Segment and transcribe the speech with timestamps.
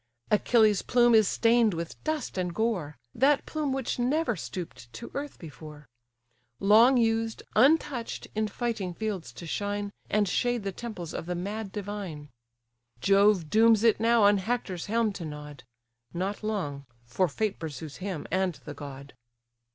[0.31, 5.37] Achilles' plume is stain'd with dust and gore; That plume which never stoop'd to earth
[5.37, 5.87] before;
[6.59, 11.71] Long used, untouch'd, in fighting fields to shine, And shade the temples of the mad
[11.71, 12.29] divine.
[12.99, 15.65] Jove dooms it now on Hector's helm to nod;
[16.15, 19.13] Not long—for fate pursues him, and the god.